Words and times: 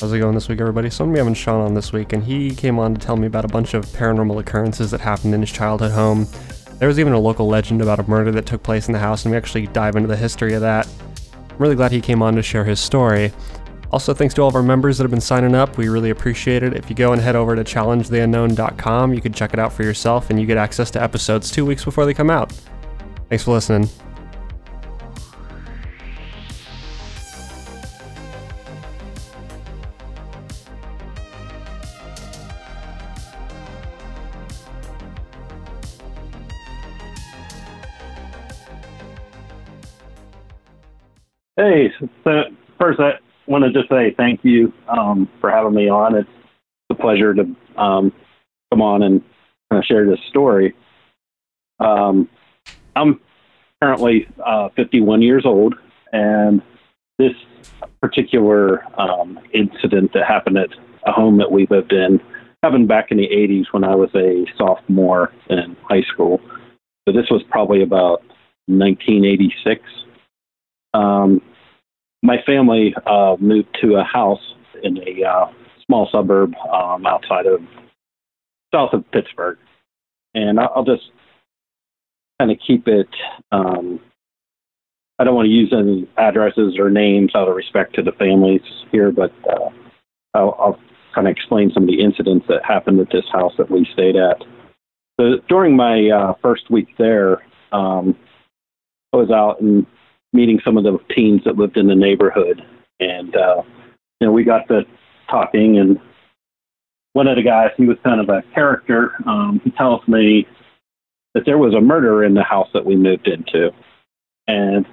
How's 0.00 0.14
it 0.14 0.18
going 0.18 0.34
this 0.34 0.48
week, 0.48 0.62
everybody? 0.62 0.88
So 0.88 1.04
I'm 1.04 1.14
having 1.14 1.34
Sean 1.34 1.60
on 1.60 1.74
this 1.74 1.92
week, 1.92 2.14
and 2.14 2.24
he 2.24 2.54
came 2.54 2.78
on 2.78 2.94
to 2.94 3.00
tell 3.00 3.18
me 3.18 3.26
about 3.26 3.44
a 3.44 3.48
bunch 3.48 3.74
of 3.74 3.84
paranormal 3.84 4.40
occurrences 4.40 4.90
that 4.92 5.00
happened 5.02 5.34
in 5.34 5.42
his 5.42 5.52
childhood 5.52 5.90
home. 5.90 6.26
There 6.78 6.88
was 6.88 6.98
even 6.98 7.12
a 7.12 7.18
local 7.18 7.46
legend 7.46 7.82
about 7.82 8.00
a 8.00 8.08
murder 8.08 8.32
that 8.32 8.46
took 8.46 8.62
place 8.62 8.86
in 8.86 8.94
the 8.94 8.98
house, 8.98 9.26
and 9.26 9.32
we 9.32 9.36
actually 9.36 9.66
dive 9.66 9.96
into 9.96 10.08
the 10.08 10.16
history 10.16 10.54
of 10.54 10.62
that. 10.62 10.88
I'm 11.50 11.58
really 11.58 11.74
glad 11.74 11.92
he 11.92 12.00
came 12.00 12.22
on 12.22 12.34
to 12.36 12.42
share 12.42 12.64
his 12.64 12.80
story. 12.80 13.30
Also, 13.92 14.14
thanks 14.14 14.32
to 14.34 14.40
all 14.40 14.48
of 14.48 14.54
our 14.54 14.62
members 14.62 14.96
that 14.96 15.04
have 15.04 15.10
been 15.10 15.20
signing 15.20 15.54
up. 15.54 15.76
We 15.76 15.90
really 15.90 16.08
appreciate 16.08 16.62
it. 16.62 16.74
If 16.74 16.88
you 16.88 16.96
go 16.96 17.12
and 17.12 17.20
head 17.20 17.36
over 17.36 17.54
to 17.54 17.62
challengetheunknown.com, 17.62 19.12
you 19.12 19.20
can 19.20 19.34
check 19.34 19.52
it 19.52 19.58
out 19.58 19.70
for 19.70 19.82
yourself, 19.82 20.30
and 20.30 20.40
you 20.40 20.46
get 20.46 20.56
access 20.56 20.90
to 20.92 21.02
episodes 21.02 21.50
two 21.50 21.66
weeks 21.66 21.84
before 21.84 22.06
they 22.06 22.14
come 22.14 22.30
out. 22.30 22.58
Thanks 23.28 23.44
for 23.44 23.52
listening. 23.52 23.90
Hey, 41.60 41.92
so 42.24 42.44
first 42.78 43.00
I 43.00 43.18
want 43.46 43.64
to 43.64 43.70
just 43.70 43.90
say 43.90 44.14
thank 44.16 44.42
you 44.42 44.72
um, 44.88 45.28
for 45.42 45.50
having 45.50 45.74
me 45.74 45.90
on. 45.90 46.14
It's 46.14 46.30
a 46.88 46.94
pleasure 46.94 47.34
to 47.34 47.42
um, 47.76 48.14
come 48.72 48.80
on 48.80 49.02
and 49.02 49.22
uh, 49.70 49.82
share 49.82 50.06
this 50.06 50.20
story. 50.30 50.74
Um, 51.78 52.30
I'm 52.96 53.20
currently 53.82 54.26
uh, 54.42 54.70
51 54.74 55.20
years 55.20 55.42
old, 55.44 55.74
and 56.12 56.62
this 57.18 57.34
particular 58.00 58.82
um, 58.98 59.38
incident 59.52 60.14
that 60.14 60.26
happened 60.26 60.56
at 60.56 60.70
a 61.06 61.12
home 61.12 61.36
that 61.36 61.52
we 61.52 61.66
lived 61.68 61.92
in 61.92 62.20
happened 62.62 62.88
back 62.88 63.10
in 63.10 63.18
the 63.18 63.28
80s 63.28 63.66
when 63.72 63.84
I 63.84 63.94
was 63.94 64.08
a 64.14 64.46
sophomore 64.56 65.30
in 65.50 65.76
high 65.82 66.04
school. 66.10 66.40
So 67.06 67.12
this 67.12 67.28
was 67.30 67.42
probably 67.50 67.82
about 67.82 68.22
1986. 68.64 69.82
Um, 70.94 71.42
my 72.22 72.36
family 72.46 72.94
uh, 73.06 73.36
moved 73.40 73.68
to 73.80 73.96
a 73.96 74.04
house 74.04 74.54
in 74.82 74.98
a 74.98 75.24
uh, 75.24 75.46
small 75.86 76.08
suburb 76.12 76.54
um, 76.72 77.06
outside 77.06 77.46
of 77.46 77.60
south 78.74 78.92
of 78.92 79.10
Pittsburgh, 79.10 79.58
and 80.34 80.60
I'll 80.60 80.84
just 80.84 81.10
kind 82.38 82.50
of 82.50 82.58
keep 82.64 82.86
it. 82.86 83.08
Um, 83.52 84.00
I 85.18 85.24
don't 85.24 85.34
want 85.34 85.46
to 85.46 85.52
use 85.52 85.72
any 85.76 86.08
addresses 86.16 86.78
or 86.78 86.88
names 86.88 87.32
out 87.34 87.48
of 87.48 87.54
respect 87.54 87.94
to 87.96 88.02
the 88.02 88.12
families 88.12 88.62
here, 88.90 89.12
but 89.12 89.32
uh, 89.50 89.68
I'll, 90.34 90.56
I'll 90.58 90.78
kind 91.14 91.26
of 91.26 91.32
explain 91.32 91.70
some 91.74 91.82
of 91.82 91.88
the 91.88 92.00
incidents 92.00 92.46
that 92.48 92.64
happened 92.64 93.00
at 93.00 93.10
this 93.10 93.26
house 93.32 93.52
that 93.58 93.70
we 93.70 93.86
stayed 93.92 94.16
at. 94.16 94.42
So 95.20 95.36
during 95.48 95.76
my 95.76 96.08
uh, 96.08 96.34
first 96.40 96.70
week 96.70 96.88
there, 96.96 97.42
um, 97.72 98.16
I 99.12 99.16
was 99.16 99.30
out 99.30 99.60
and 99.60 99.84
meeting 100.32 100.60
some 100.64 100.76
of 100.76 100.84
the 100.84 100.98
teens 101.14 101.42
that 101.44 101.56
lived 101.56 101.76
in 101.76 101.86
the 101.86 101.94
neighborhood, 101.94 102.62
and 103.00 103.34
uh, 103.36 103.62
you 104.20 104.26
know 104.26 104.32
we 104.32 104.44
got 104.44 104.68
to 104.68 104.82
talking, 105.28 105.78
and 105.78 105.98
one 107.12 107.26
of 107.26 107.36
the 107.36 107.42
guys, 107.42 107.70
he 107.76 107.86
was 107.86 107.96
kind 108.04 108.20
of 108.20 108.28
a 108.28 108.42
character. 108.54 109.12
Um, 109.26 109.60
he 109.64 109.70
tells 109.72 110.06
me 110.06 110.46
that 111.34 111.44
there 111.44 111.58
was 111.58 111.74
a 111.74 111.80
murder 111.80 112.24
in 112.24 112.34
the 112.34 112.42
house 112.42 112.68
that 112.72 112.84
we 112.84 112.96
moved 112.96 113.26
into, 113.26 113.70
and 114.46 114.86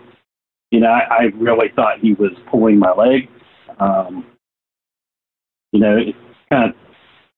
you 0.71 0.79
know 0.79 0.89
I, 0.89 1.01
I 1.09 1.23
really 1.35 1.69
thought 1.75 1.99
he 1.99 2.13
was 2.13 2.31
pulling 2.49 2.79
my 2.79 2.93
leg. 2.93 3.29
Um, 3.79 4.25
you 5.71 5.79
know, 5.79 5.97
it 5.97 6.15
kind 6.49 6.69
of 6.69 6.75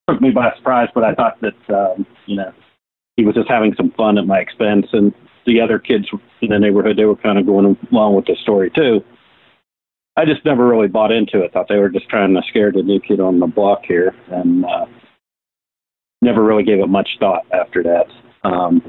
took 0.07 0.21
me 0.21 0.31
by 0.31 0.53
surprise, 0.57 0.89
but 0.93 1.03
I 1.03 1.13
thought 1.13 1.39
that 1.41 1.75
um, 1.75 2.05
you 2.25 2.37
know 2.37 2.53
he 3.17 3.25
was 3.25 3.35
just 3.35 3.49
having 3.49 3.73
some 3.75 3.91
fun 3.91 4.17
at 4.17 4.25
my 4.25 4.39
expense, 4.39 4.87
and 4.93 5.13
the 5.45 5.61
other 5.61 5.79
kids 5.79 6.05
in 6.41 6.49
the 6.49 6.59
neighborhood, 6.59 6.97
they 6.97 7.05
were 7.05 7.15
kind 7.15 7.37
of 7.37 7.45
going 7.45 7.77
along 7.91 8.15
with 8.15 8.25
the 8.25 8.35
story 8.41 8.69
too. 8.71 9.03
I 10.17 10.25
just 10.25 10.43
never 10.43 10.67
really 10.67 10.87
bought 10.87 11.11
into 11.11 11.41
it. 11.41 11.53
Thought 11.53 11.67
they 11.69 11.77
were 11.77 11.89
just 11.89 12.09
trying 12.09 12.33
to 12.33 12.41
scare 12.49 12.71
the 12.71 12.83
new 12.83 12.99
kid 12.99 13.19
on 13.19 13.39
the 13.39 13.47
block 13.47 13.85
here, 13.87 14.13
and 14.31 14.65
uh, 14.65 14.85
never 16.21 16.43
really 16.43 16.63
gave 16.63 16.79
it 16.79 16.87
much 16.87 17.09
thought 17.19 17.45
after 17.53 17.83
that. 17.83 18.07
Um, 18.43 18.81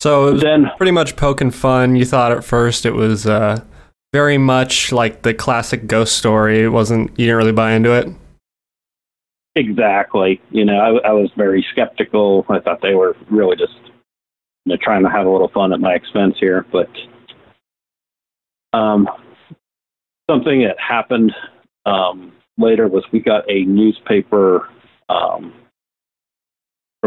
So 0.00 0.28
it 0.28 0.32
was 0.34 0.42
then, 0.42 0.70
pretty 0.76 0.92
much 0.92 1.16
poking 1.16 1.50
fun. 1.50 1.96
You 1.96 2.04
thought 2.04 2.30
at 2.30 2.44
first 2.44 2.86
it 2.86 2.92
was 2.92 3.26
uh, 3.26 3.64
very 4.12 4.38
much 4.38 4.92
like 4.92 5.22
the 5.22 5.34
classic 5.34 5.86
ghost 5.86 6.16
story. 6.16 6.62
It 6.62 6.68
wasn't. 6.68 7.10
You 7.18 7.26
didn't 7.26 7.36
really 7.36 7.52
buy 7.52 7.72
into 7.72 7.92
it. 7.92 8.08
exactly, 9.56 10.40
you 10.50 10.64
know, 10.64 10.78
I, 10.78 11.08
I 11.08 11.12
was 11.12 11.30
very 11.36 11.66
skeptical. 11.72 12.44
I 12.48 12.60
thought 12.60 12.82
they 12.82 12.94
were 12.94 13.16
really 13.30 13.56
just 13.56 13.72
you 14.66 14.72
know, 14.72 14.78
trying 14.82 15.04
to 15.04 15.08
have 15.08 15.26
a 15.26 15.30
little 15.30 15.48
fun 15.48 15.72
at 15.72 15.80
my 15.80 15.94
expense 15.94 16.34
here, 16.40 16.66
but 16.72 16.90
um, 18.72 19.08
something 20.28 20.62
that 20.62 20.76
happened 20.78 21.32
um, 21.86 22.32
later 22.58 22.88
was 22.88 23.04
we 23.12 23.20
got 23.20 23.48
a 23.48 23.64
newspaper. 23.64 24.68
Um, 25.08 25.54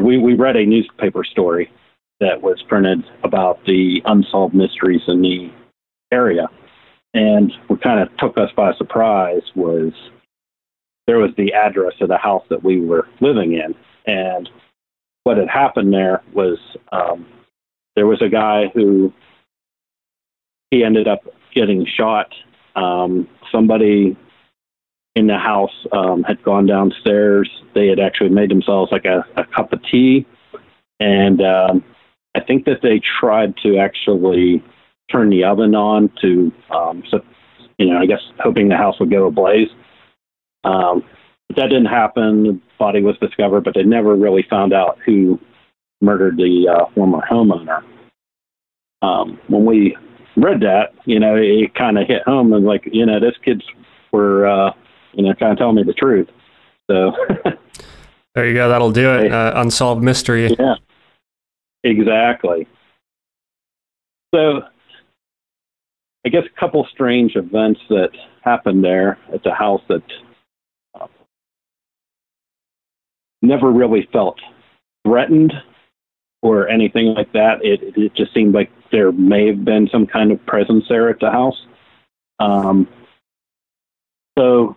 we 0.01 0.17
we 0.17 0.35
read 0.35 0.55
a 0.55 0.65
newspaper 0.65 1.25
story 1.25 1.69
that 2.21 2.41
was 2.41 2.63
printed 2.69 3.03
about 3.23 3.59
the 3.65 4.01
unsolved 4.05 4.55
mysteries 4.55 5.01
in 5.09 5.21
the 5.21 5.51
area, 6.13 6.47
and 7.13 7.51
what 7.67 7.83
kind 7.83 7.99
of 7.99 8.15
took 8.17 8.37
us 8.37 8.49
by 8.55 8.73
surprise 8.75 9.41
was 9.53 9.91
there 11.07 11.17
was 11.17 11.31
the 11.35 11.51
address 11.51 11.93
of 11.99 12.07
the 12.07 12.17
house 12.17 12.45
that 12.49 12.63
we 12.63 12.79
were 12.79 13.09
living 13.19 13.51
in, 13.51 13.75
and 14.05 14.49
what 15.25 15.35
had 15.35 15.49
happened 15.49 15.93
there 15.93 16.21
was 16.33 16.57
um, 16.93 17.25
there 17.95 18.07
was 18.07 18.21
a 18.21 18.29
guy 18.29 18.67
who 18.73 19.13
he 20.71 20.83
ended 20.83 21.07
up 21.07 21.21
getting 21.53 21.85
shot. 21.85 22.33
Um, 22.75 23.27
somebody 23.51 24.15
in 25.15 25.27
the 25.27 25.37
house 25.37 25.85
um, 25.91 26.23
had 26.23 26.41
gone 26.43 26.65
downstairs. 26.65 27.49
They 27.73 27.87
had 27.87 27.99
actually 27.99 28.29
made 28.29 28.51
themselves 28.51 28.91
like 28.91 29.05
a, 29.05 29.25
a 29.35 29.45
cup 29.45 29.73
of 29.73 29.81
tea, 29.91 30.25
and 30.99 31.41
um, 31.41 31.83
I 32.35 32.41
think 32.41 32.65
that 32.65 32.81
they 32.81 33.01
tried 33.19 33.57
to 33.63 33.77
actually 33.77 34.63
turn 35.11 35.29
the 35.29 35.43
oven 35.43 35.73
on 35.75 36.11
to, 36.21 36.51
um, 36.69 37.03
so, 37.09 37.21
you 37.77 37.87
know, 37.87 37.97
I 37.97 38.05
guess 38.05 38.21
hoping 38.39 38.69
the 38.69 38.77
house 38.77 38.99
would 38.99 39.09
go 39.09 39.27
ablaze. 39.27 39.69
Um, 40.63 41.03
but 41.47 41.57
that 41.57 41.67
didn't 41.69 41.85
happen. 41.85 42.43
The 42.43 42.59
body 42.77 43.01
was 43.01 43.17
discovered, 43.17 43.63
but 43.63 43.73
they 43.73 43.83
never 43.83 44.15
really 44.15 44.45
found 44.47 44.73
out 44.73 44.99
who 45.05 45.39
murdered 46.01 46.37
the 46.37 46.67
uh, 46.67 46.85
former 46.93 47.21
homeowner. 47.29 47.83
Um, 49.01 49.39
when 49.47 49.65
we 49.65 49.95
read 50.35 50.61
that, 50.61 50.93
you 51.05 51.19
know, 51.19 51.35
it, 51.35 51.73
kind 51.75 51.97
of 51.97 52.07
hit 52.07 52.23
home 52.23 52.53
and 52.53 52.65
like, 52.65 52.87
you 52.91 53.05
know, 53.05 53.19
this 53.19 53.35
kids 53.43 53.63
were, 54.11 54.47
uh, 54.47 54.73
you 55.13 55.23
know, 55.23 55.33
kind 55.35 55.51
of 55.51 55.57
telling 55.57 55.75
me 55.75 55.83
the 55.83 55.93
truth. 55.93 56.27
So, 56.89 57.11
There 58.35 58.47
you 58.47 58.53
go. 58.53 58.69
That'll 58.69 58.91
do 58.91 59.11
it. 59.15 59.31
Uh, 59.31 59.53
unsolved 59.55 60.03
mystery. 60.03 60.49
yeah, 60.57 60.75
exactly. 61.83 62.67
So, 64.33 64.61
I 66.25 66.29
guess 66.29 66.43
a 66.45 66.59
couple 66.59 66.87
strange 66.91 67.35
events 67.35 67.79
that 67.89 68.11
happened 68.43 68.83
there 68.83 69.17
at 69.33 69.43
the 69.43 69.53
house 69.53 69.81
that 69.89 70.03
uh, 70.99 71.07
never 73.41 73.71
really 73.71 74.07
felt 74.13 74.39
threatened 75.05 75.53
or 76.41 76.67
anything 76.69 77.07
like 77.07 77.31
that. 77.33 77.63
It, 77.63 77.97
it 77.97 78.13
just 78.15 78.33
seemed 78.33 78.53
like 78.53 78.71
there 78.91 79.11
may 79.11 79.47
have 79.47 79.65
been 79.65 79.89
some 79.91 80.07
kind 80.07 80.31
of 80.31 80.43
presence 80.45 80.85
there 80.89 81.09
at 81.09 81.19
the 81.19 81.31
house. 81.31 81.65
Um, 82.39 82.87
so, 84.37 84.75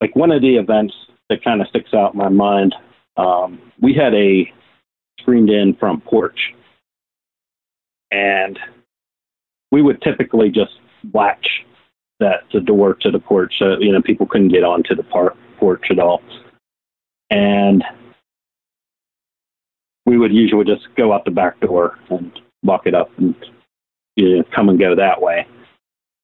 like 0.00 0.16
one 0.16 0.32
of 0.32 0.42
the 0.42 0.56
events 0.56 0.94
that 1.28 1.44
kind 1.44 1.60
of 1.60 1.68
sticks 1.68 1.94
out 1.94 2.14
in 2.14 2.18
my 2.18 2.28
mind, 2.28 2.74
um, 3.16 3.60
we 3.80 3.94
had 3.94 4.14
a 4.14 4.52
screened 5.20 5.50
in 5.50 5.74
front 5.74 6.04
porch. 6.04 6.54
And 8.10 8.58
we 9.70 9.80
would 9.82 10.02
typically 10.02 10.50
just 10.50 10.72
latch 11.14 11.64
that 12.20 12.42
the 12.52 12.60
door 12.60 12.94
to 12.94 13.10
the 13.10 13.18
porch 13.18 13.54
so 13.58 13.76
you 13.80 13.90
know 13.90 14.00
people 14.00 14.26
couldn't 14.26 14.48
get 14.48 14.62
onto 14.62 14.94
the 14.94 15.02
par- 15.02 15.34
porch 15.58 15.86
at 15.90 15.98
all. 15.98 16.22
And 17.30 17.82
we 20.12 20.18
would 20.18 20.34
usually 20.34 20.66
just 20.66 20.86
go 20.94 21.10
out 21.10 21.24
the 21.24 21.30
back 21.30 21.58
door 21.60 21.98
and 22.10 22.38
lock 22.62 22.86
it 22.86 22.94
up 22.94 23.10
and 23.16 23.34
you 24.16 24.36
know, 24.36 24.44
come 24.54 24.68
and 24.68 24.78
go 24.78 24.94
that 24.94 25.22
way. 25.22 25.46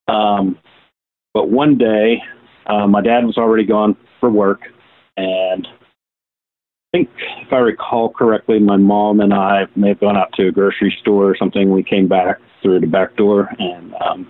Um, 0.08 0.58
but 1.32 1.48
one 1.48 1.78
day, 1.78 2.22
uh, 2.66 2.86
my 2.86 3.00
dad 3.00 3.24
was 3.24 3.38
already 3.38 3.64
gone 3.64 3.96
for 4.20 4.28
work, 4.28 4.60
and 5.16 5.66
I 5.66 6.98
think, 6.98 7.08
if 7.40 7.50
I 7.50 7.56
recall 7.56 8.10
correctly, 8.10 8.58
my 8.58 8.76
mom 8.76 9.20
and 9.20 9.32
I 9.32 9.64
may 9.74 9.88
have 9.88 10.00
gone 10.00 10.18
out 10.18 10.34
to 10.34 10.48
a 10.48 10.52
grocery 10.52 10.94
store 11.00 11.30
or 11.30 11.36
something. 11.38 11.70
We 11.70 11.82
came 11.82 12.08
back 12.08 12.36
through 12.60 12.80
the 12.80 12.86
back 12.86 13.16
door, 13.16 13.48
and 13.58 13.94
um, 14.02 14.24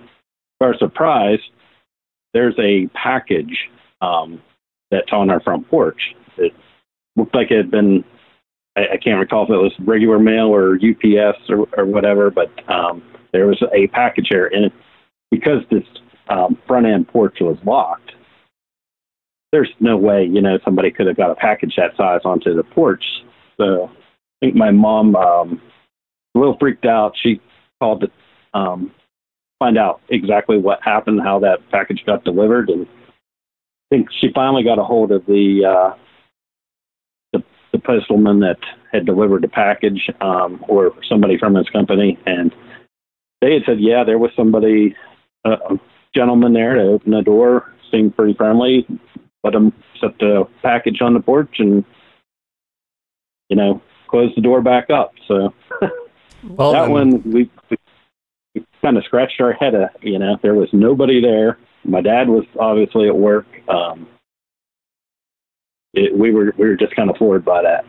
to 0.61 0.67
our 0.67 0.77
surprise, 0.77 1.39
there's 2.33 2.55
a 2.59 2.87
package 2.93 3.57
um, 3.99 4.41
that's 4.89 5.11
on 5.11 5.29
our 5.29 5.41
front 5.41 5.69
porch. 5.69 6.15
It 6.37 6.53
looked 7.17 7.35
like 7.35 7.51
it 7.51 7.57
had 7.57 7.71
been, 7.71 8.05
I, 8.75 8.93
I 8.93 8.97
can't 8.97 9.19
recall 9.19 9.43
if 9.43 9.49
it 9.49 9.53
was 9.53 9.73
regular 9.79 10.19
mail 10.19 10.47
or 10.47 10.75
UPS 10.75 11.39
or, 11.49 11.67
or 11.77 11.85
whatever, 11.85 12.29
but 12.29 12.49
um, 12.69 13.01
there 13.31 13.47
was 13.47 13.61
a 13.73 13.87
package 13.87 14.27
here. 14.29 14.47
And 14.47 14.65
it, 14.65 14.73
because 15.31 15.63
this 15.69 15.83
um, 16.29 16.57
front 16.67 16.85
end 16.85 17.07
porch 17.07 17.37
was 17.41 17.57
locked, 17.65 18.11
there's 19.51 19.69
no 19.79 19.97
way, 19.97 20.25
you 20.25 20.41
know, 20.41 20.59
somebody 20.63 20.91
could 20.91 21.07
have 21.07 21.17
got 21.17 21.31
a 21.31 21.35
package 21.35 21.73
that 21.77 21.97
size 21.97 22.21
onto 22.23 22.55
the 22.55 22.63
porch. 22.63 23.03
So 23.57 23.89
I 24.41 24.45
think 24.45 24.55
my 24.55 24.71
mom, 24.71 25.15
um, 25.15 25.61
a 26.35 26.39
little 26.39 26.57
freaked 26.59 26.85
out. 26.85 27.13
She 27.21 27.41
called 27.79 28.01
to 28.01 28.59
um, 28.59 28.91
find 29.59 29.77
out 29.77 30.01
exactly 30.09 30.57
what 30.57 30.81
happened, 30.83 31.21
how 31.23 31.39
that 31.39 31.57
package 31.71 32.03
got 32.05 32.23
delivered, 32.23 32.69
and 32.69 32.85
I 32.87 33.95
think 33.95 34.09
she 34.21 34.27
finally 34.33 34.63
got 34.63 34.79
a 34.79 34.83
hold 34.83 35.11
of 35.11 35.25
the 35.25 35.65
uh, 35.65 35.97
the, 37.71 37.77
the 37.77 37.79
postman 37.79 38.39
that 38.39 38.57
had 38.91 39.05
delivered 39.05 39.43
the 39.43 39.47
package, 39.47 40.09
um, 40.21 40.63
or 40.67 40.93
somebody 41.07 41.37
from 41.37 41.55
his 41.55 41.69
company, 41.69 42.17
and 42.25 42.53
they 43.41 43.53
had 43.53 43.63
said, 43.65 43.79
yeah, 43.79 44.03
there 44.03 44.17
was 44.17 44.31
somebody, 44.35 44.95
uh, 45.45 45.57
a 45.69 45.79
gentleman 46.15 46.53
there 46.53 46.75
to 46.75 46.81
open 46.81 47.11
the 47.11 47.21
door, 47.21 47.73
seemed 47.91 48.15
pretty 48.15 48.33
friendly, 48.33 48.85
let 49.43 49.55
him 49.55 49.71
set 50.01 50.17
the 50.19 50.47
package 50.61 51.01
on 51.01 51.13
the 51.13 51.19
porch, 51.19 51.55
and 51.59 51.85
you 53.49 53.55
know, 53.55 53.81
close 54.07 54.31
the 54.35 54.41
door 54.41 54.61
back 54.61 54.89
up. 54.89 55.13
So 55.27 55.53
Well, 56.43 56.71
that 56.73 56.83
then- 56.83 56.91
one 56.91 57.21
we, 57.23 57.49
we, 57.69 57.77
we 58.55 58.65
kind 58.81 58.97
of 58.97 59.03
scratched 59.05 59.41
our 59.41 59.53
head. 59.53 59.75
At, 59.75 60.03
you 60.03 60.19
know, 60.19 60.37
there 60.41 60.55
was 60.55 60.69
nobody 60.71 61.21
there. 61.21 61.57
My 61.83 62.01
dad 62.01 62.27
was 62.27 62.45
obviously 62.59 63.07
at 63.07 63.15
work. 63.15 63.47
Um, 63.67 64.07
it, 65.93 66.17
we 66.17 66.31
were 66.31 66.53
we 66.57 66.67
were 66.67 66.75
just 66.75 66.95
kind 66.95 67.09
of 67.09 67.17
floored 67.17 67.45
by 67.45 67.61
that. 67.63 67.85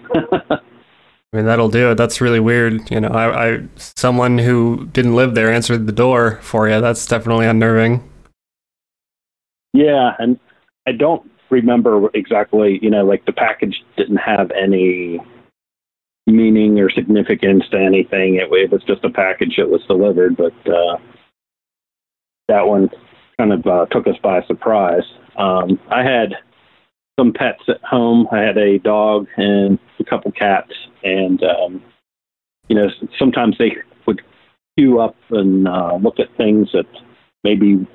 I 1.32 1.36
mean, 1.36 1.46
that'll 1.46 1.68
do 1.68 1.92
it. 1.92 1.94
That's 1.94 2.20
really 2.20 2.40
weird. 2.40 2.90
You 2.90 3.00
know, 3.00 3.08
I, 3.08 3.52
I 3.52 3.62
someone 3.76 4.38
who 4.38 4.88
didn't 4.92 5.14
live 5.14 5.34
there 5.34 5.52
answered 5.52 5.86
the 5.86 5.92
door 5.92 6.40
for 6.42 6.68
you. 6.68 6.80
That's 6.80 7.06
definitely 7.06 7.46
unnerving. 7.46 8.08
yeah, 9.72 10.14
and 10.18 10.38
I 10.88 10.92
don't 10.92 11.30
remember 11.50 12.10
exactly. 12.14 12.78
You 12.82 12.90
know, 12.90 13.04
like 13.04 13.24
the 13.26 13.32
package 13.32 13.84
didn't 13.96 14.16
have 14.16 14.50
any 14.50 15.20
meaning 16.26 16.78
or 16.80 16.90
significance 16.90 17.64
to 17.70 17.78
anything. 17.78 18.36
It, 18.36 18.48
it 18.52 18.70
was 18.70 18.82
just 18.84 19.04
a 19.04 19.10
package 19.10 19.54
that 19.58 19.68
was 19.68 19.82
delivered, 19.86 20.36
but 20.36 20.54
uh, 20.66 20.96
that 22.48 22.66
one 22.66 22.88
kind 23.38 23.52
of 23.52 23.66
uh, 23.66 23.86
took 23.86 24.06
us 24.06 24.16
by 24.22 24.42
surprise. 24.46 25.04
Um, 25.36 25.78
I 25.90 26.02
had 26.02 26.34
some 27.18 27.32
pets 27.32 27.62
at 27.68 27.82
home. 27.82 28.26
I 28.32 28.38
had 28.38 28.56
a 28.56 28.78
dog 28.78 29.26
and 29.36 29.78
a 29.98 30.04
couple 30.04 30.32
cats, 30.32 30.72
and 31.02 31.42
um, 31.42 31.82
you 32.68 32.76
know, 32.76 32.88
sometimes 33.18 33.56
they 33.58 33.76
would 34.06 34.22
queue 34.76 35.00
up 35.00 35.16
and 35.30 35.68
uh, 35.68 35.98
look 36.00 36.18
at 36.18 36.34
things 36.36 36.70
that 36.72 36.86
maybe 37.44 37.86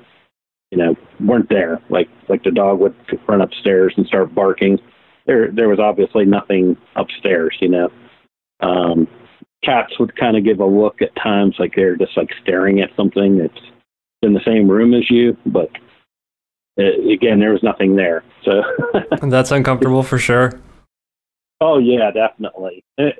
you 0.70 0.78
know 0.78 0.94
weren't 1.20 1.48
there. 1.48 1.80
Like 1.88 2.08
like 2.28 2.44
the 2.44 2.50
dog 2.50 2.78
would 2.80 2.94
run 3.28 3.40
upstairs 3.40 3.94
and 3.96 4.06
start 4.06 4.34
barking. 4.34 4.78
There 5.26 5.50
there 5.50 5.68
was 5.68 5.80
obviously 5.80 6.24
nothing 6.24 6.76
upstairs. 6.94 7.56
You 7.60 7.68
know, 7.68 7.92
um, 8.60 9.08
cats 9.64 9.98
would 9.98 10.16
kind 10.16 10.36
of 10.36 10.44
give 10.44 10.60
a 10.60 10.66
look 10.66 11.02
at 11.02 11.14
times, 11.16 11.56
like 11.58 11.74
they're 11.74 11.96
just 11.96 12.16
like 12.16 12.30
staring 12.42 12.80
at 12.80 12.94
something 12.96 13.38
that's 13.38 13.66
in 14.22 14.32
the 14.32 14.40
same 14.44 14.68
room 14.68 14.94
as 14.94 15.10
you, 15.10 15.36
but 15.46 15.70
uh, 16.78 17.10
again, 17.10 17.40
there 17.40 17.52
was 17.52 17.62
nothing 17.62 17.96
there. 17.96 18.22
So, 18.44 18.62
That's 19.22 19.50
uncomfortable 19.50 20.02
for 20.02 20.18
sure. 20.18 20.60
oh 21.60 21.78
yeah, 21.78 22.10
definitely. 22.10 22.84
At, 22.98 23.18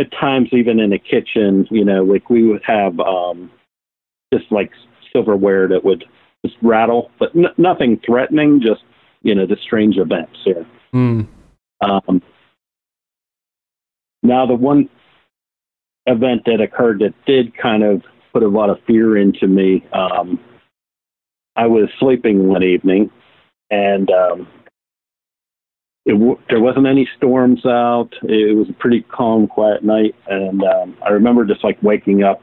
at 0.00 0.10
times, 0.12 0.48
even 0.52 0.80
in 0.80 0.90
the 0.90 0.98
kitchen, 0.98 1.66
you 1.70 1.84
know, 1.84 2.02
like 2.02 2.30
we 2.30 2.46
would 2.46 2.62
have 2.64 2.98
um, 3.00 3.50
just 4.32 4.50
like 4.50 4.70
silverware 5.12 5.68
that 5.68 5.84
would 5.84 6.04
just 6.44 6.56
rattle, 6.62 7.10
but 7.18 7.34
n- 7.36 7.54
nothing 7.58 8.00
threatening. 8.04 8.60
Just 8.60 8.82
you 9.22 9.34
know, 9.34 9.46
the 9.46 9.56
strange 9.62 9.96
events 9.98 10.36
here. 10.44 10.66
Hmm. 10.92 11.22
Um, 11.80 12.22
now, 14.22 14.46
the 14.46 14.54
one 14.54 14.88
event 16.06 16.42
that 16.46 16.60
occurred 16.60 17.00
that 17.00 17.14
did 17.26 17.56
kind 17.56 17.82
of 17.82 18.02
put 18.32 18.42
a 18.42 18.48
lot 18.48 18.70
of 18.70 18.78
fear 18.86 19.16
into 19.16 19.46
me, 19.46 19.84
um, 19.92 20.38
I 21.56 21.66
was 21.66 21.88
sleeping 21.98 22.48
one 22.48 22.62
evening, 22.62 23.10
and 23.70 24.10
um, 24.10 24.48
it 26.06 26.12
w- 26.12 26.38
there 26.48 26.60
wasn't 26.60 26.86
any 26.86 27.08
storms 27.16 27.64
out. 27.66 28.10
It 28.22 28.56
was 28.56 28.68
a 28.70 28.74
pretty 28.74 29.02
calm, 29.02 29.46
quiet 29.46 29.84
night, 29.84 30.14
and 30.28 30.62
um, 30.62 30.96
I 31.04 31.10
remember 31.10 31.44
just 31.44 31.62
like 31.64 31.82
waking 31.82 32.22
up 32.22 32.42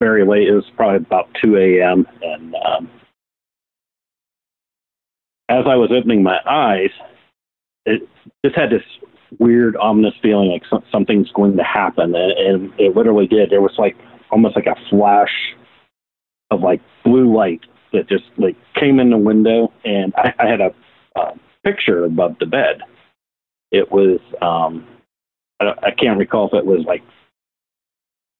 very 0.00 0.26
late. 0.26 0.48
It 0.48 0.54
was 0.54 0.70
probably 0.76 0.96
about 0.96 1.28
two 1.42 1.56
a.m. 1.56 2.06
and 2.22 2.54
um, 2.66 2.90
as 5.48 5.64
I 5.68 5.76
was 5.76 5.90
opening 5.92 6.22
my 6.22 6.38
eyes, 6.48 6.90
it 7.86 8.08
just 8.44 8.56
had 8.56 8.70
this 8.70 8.82
weird, 9.38 9.76
ominous 9.76 10.14
feeling 10.22 10.50
like 10.50 10.62
so- 10.68 10.84
something's 10.90 11.30
going 11.32 11.56
to 11.56 11.64
happen, 11.64 12.14
and, 12.14 12.32
and 12.32 12.72
it 12.80 12.96
literally 12.96 13.26
did. 13.26 13.50
There 13.50 13.60
was 13.60 13.74
like 13.78 13.96
almost 14.30 14.56
like 14.56 14.66
a 14.66 14.76
flash 14.90 15.32
of 16.54 16.62
like 16.62 16.80
blue 17.04 17.34
light 17.34 17.60
that 17.92 18.08
just 18.08 18.24
like 18.36 18.56
came 18.74 18.98
in 18.98 19.10
the 19.10 19.18
window, 19.18 19.72
and 19.84 20.14
I, 20.16 20.34
I 20.38 20.46
had 20.46 20.60
a 20.60 20.74
uh, 21.16 21.34
picture 21.64 22.04
above 22.04 22.36
the 22.40 22.46
bed. 22.46 22.80
It 23.70 23.90
was 23.90 24.20
um, 24.42 24.86
I, 25.60 25.74
I 25.82 25.90
can't 25.90 26.18
recall 26.18 26.48
if 26.48 26.54
it 26.54 26.66
was 26.66 26.84
like 26.86 27.02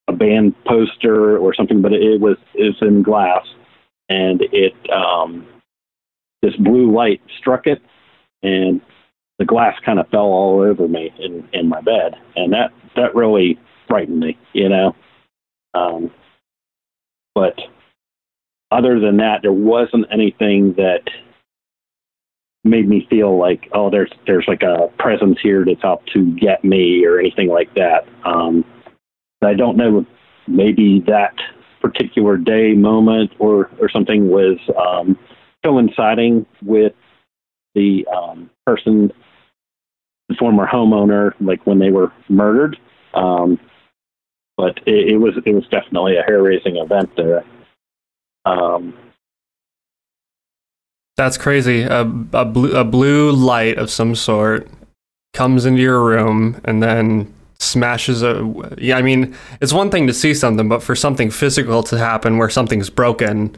a 0.08 0.12
band 0.12 0.54
poster 0.64 1.38
or 1.38 1.54
something, 1.54 1.82
but 1.82 1.92
it 1.92 2.20
was 2.20 2.36
it 2.54 2.64
was 2.64 2.82
in 2.82 3.02
glass, 3.02 3.46
and 4.08 4.42
it 4.52 4.74
um, 4.90 5.46
this 6.42 6.56
blue 6.56 6.92
light 6.92 7.20
struck 7.38 7.66
it, 7.66 7.80
and 8.42 8.80
the 9.38 9.44
glass 9.44 9.74
kind 9.84 9.98
of 9.98 10.08
fell 10.08 10.20
all 10.20 10.60
over 10.60 10.88
me 10.88 11.12
in 11.18 11.48
in 11.52 11.68
my 11.68 11.80
bed, 11.80 12.14
and 12.36 12.52
that 12.52 12.70
that 12.96 13.14
really 13.14 13.58
frightened 13.88 14.20
me, 14.20 14.38
you 14.52 14.68
know. 14.68 14.94
Um, 15.74 16.10
but 17.34 17.58
other 18.74 18.98
than 18.98 19.18
that, 19.18 19.42
there 19.42 19.52
wasn't 19.52 20.06
anything 20.10 20.74
that 20.74 21.02
made 22.64 22.88
me 22.88 23.06
feel 23.08 23.38
like 23.38 23.68
oh, 23.72 23.90
there's 23.90 24.10
there's 24.26 24.46
like 24.48 24.62
a 24.62 24.88
presence 24.98 25.38
here 25.42 25.64
that's 25.64 25.84
out 25.84 26.02
to 26.14 26.34
get 26.36 26.64
me 26.64 27.04
or 27.04 27.18
anything 27.18 27.48
like 27.48 27.72
that. 27.74 28.06
Um, 28.24 28.64
I 29.42 29.54
don't 29.54 29.76
know. 29.76 30.04
Maybe 30.48 31.02
that 31.06 31.34
particular 31.80 32.36
day, 32.36 32.72
moment, 32.72 33.32
or 33.38 33.70
or 33.80 33.88
something 33.88 34.28
was 34.28 34.58
um, 34.76 35.18
coinciding 35.64 36.46
with 36.62 36.94
the 37.74 38.06
um, 38.14 38.50
person, 38.66 39.12
the 40.28 40.34
former 40.36 40.66
homeowner, 40.66 41.32
like 41.40 41.66
when 41.66 41.78
they 41.78 41.90
were 41.90 42.12
murdered. 42.28 42.78
Um, 43.14 43.60
but 44.56 44.78
it, 44.86 45.12
it 45.12 45.16
was 45.18 45.34
it 45.44 45.54
was 45.54 45.66
definitely 45.70 46.16
a 46.16 46.22
hair 46.22 46.42
raising 46.42 46.76
event 46.76 47.10
there. 47.16 47.44
Um, 48.44 48.94
That's 51.16 51.38
crazy. 51.38 51.82
A, 51.82 52.00
a, 52.00 52.44
blue, 52.44 52.72
a 52.76 52.84
blue 52.84 53.32
light 53.32 53.78
of 53.78 53.90
some 53.90 54.14
sort 54.14 54.68
comes 55.32 55.66
into 55.66 55.82
your 55.82 56.02
room 56.04 56.60
and 56.64 56.82
then 56.82 57.32
smashes 57.58 58.22
a. 58.22 58.76
Yeah, 58.78 58.96
I 58.96 59.02
mean, 59.02 59.34
it's 59.60 59.72
one 59.72 59.90
thing 59.90 60.06
to 60.06 60.14
see 60.14 60.34
something, 60.34 60.68
but 60.68 60.82
for 60.82 60.94
something 60.94 61.30
physical 61.30 61.82
to 61.84 61.98
happen 61.98 62.38
where 62.38 62.50
something's 62.50 62.90
broken 62.90 63.56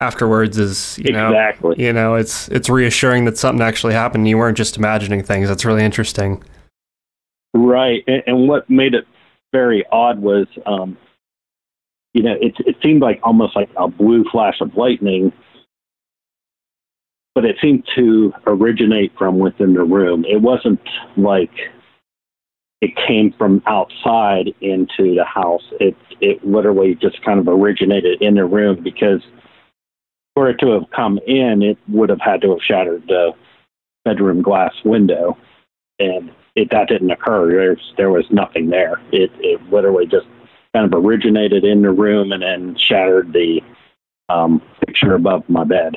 afterwards 0.00 0.58
is, 0.58 0.98
you 0.98 1.12
know, 1.12 1.28
exactly. 1.28 1.76
you 1.78 1.92
know, 1.92 2.14
it's 2.14 2.48
it's 2.48 2.68
reassuring 2.68 3.24
that 3.26 3.38
something 3.38 3.62
actually 3.62 3.94
happened. 3.94 4.28
You 4.28 4.38
weren't 4.38 4.56
just 4.56 4.76
imagining 4.76 5.22
things. 5.22 5.48
That's 5.48 5.64
really 5.64 5.84
interesting. 5.84 6.42
Right, 7.52 8.04
and, 8.06 8.22
and 8.26 8.48
what 8.48 8.68
made 8.70 8.94
it 8.94 9.06
very 9.52 9.84
odd 9.90 10.20
was, 10.20 10.46
um, 10.66 10.96
you 12.14 12.22
know, 12.22 12.34
it 12.40 12.54
it 12.66 12.76
seemed 12.82 13.02
like 13.02 13.20
almost 13.22 13.54
like 13.54 13.70
a 13.76 13.88
blue 13.88 14.24
flash 14.30 14.60
of 14.60 14.74
lightning, 14.76 15.32
but 17.34 17.44
it 17.44 17.56
seemed 17.62 17.86
to 17.94 18.32
originate 18.46 19.12
from 19.16 19.38
within 19.38 19.74
the 19.74 19.84
room. 19.84 20.24
It 20.24 20.40
wasn't 20.42 20.80
like 21.16 21.52
it 22.80 22.96
came 23.06 23.32
from 23.38 23.62
outside 23.66 24.54
into 24.60 25.14
the 25.14 25.24
house. 25.24 25.62
It 25.78 25.96
it 26.20 26.44
literally 26.44 26.96
just 26.96 27.22
kind 27.24 27.38
of 27.38 27.46
originated 27.46 28.20
in 28.20 28.34
the 28.34 28.44
room 28.44 28.82
because 28.82 29.22
for 30.34 30.50
it 30.50 30.58
to 30.60 30.70
have 30.70 30.90
come 30.94 31.18
in, 31.26 31.62
it 31.62 31.78
would 31.88 32.08
have 32.08 32.20
had 32.20 32.40
to 32.42 32.50
have 32.50 32.60
shattered 32.66 33.04
the 33.06 33.32
bedroom 34.04 34.42
glass 34.42 34.72
window, 34.84 35.36
and 35.98 36.30
it 36.56 36.70
that 36.70 36.88
didn't 36.88 37.10
occur. 37.10 37.52
There's 37.52 37.92
there 37.96 38.10
was 38.10 38.24
nothing 38.30 38.70
there. 38.70 39.00
It 39.12 39.30
it 39.38 39.62
literally 39.70 40.06
just 40.06 40.26
kind 40.74 40.92
of 40.92 41.04
originated 41.04 41.64
in 41.64 41.82
the 41.82 41.90
room 41.90 42.32
and 42.32 42.42
then 42.42 42.76
shattered 42.76 43.32
the 43.32 43.60
um, 44.28 44.62
picture 44.86 45.14
above 45.14 45.48
my 45.48 45.64
bed. 45.64 45.96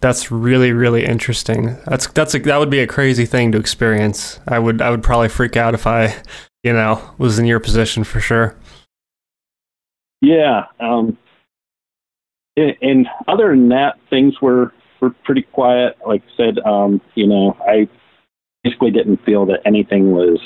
That's 0.00 0.30
really 0.30 0.72
really 0.72 1.04
interesting. 1.06 1.78
That's 1.86 2.06
that's 2.08 2.34
a, 2.34 2.38
that 2.40 2.58
would 2.58 2.68
be 2.70 2.80
a 2.80 2.86
crazy 2.86 3.24
thing 3.24 3.52
to 3.52 3.58
experience. 3.58 4.38
I 4.46 4.58
would 4.58 4.82
I 4.82 4.90
would 4.90 5.02
probably 5.02 5.28
freak 5.28 5.56
out 5.56 5.72
if 5.72 5.86
I, 5.86 6.14
you 6.62 6.72
know, 6.74 7.00
was 7.16 7.38
in 7.38 7.46
your 7.46 7.60
position 7.60 8.04
for 8.04 8.20
sure. 8.20 8.54
Yeah. 10.20 10.64
Um, 10.80 11.16
and, 12.56 12.76
and 12.82 13.06
other 13.28 13.48
than 13.48 13.70
that, 13.70 13.98
things 14.10 14.40
were 14.42 14.72
were 15.00 15.10
pretty 15.24 15.42
quiet. 15.42 15.96
Like 16.06 16.22
I 16.22 16.36
said, 16.36 16.58
um, 16.60 17.00
you 17.14 17.26
know, 17.26 17.56
I 17.66 17.88
basically 18.62 18.90
didn't 18.90 19.24
feel 19.24 19.46
that 19.46 19.60
anything 19.64 20.12
was, 20.12 20.38